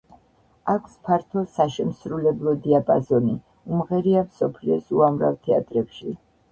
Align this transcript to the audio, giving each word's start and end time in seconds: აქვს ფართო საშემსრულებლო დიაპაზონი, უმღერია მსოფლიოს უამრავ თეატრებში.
აქვს 0.73 0.95
ფართო 1.09 1.43
საშემსრულებლო 1.59 2.55
დიაპაზონი, 2.65 3.37
უმღერია 3.77 4.27
მსოფლიოს 4.33 4.93
უამრავ 5.01 5.41
თეატრებში. 5.47 6.23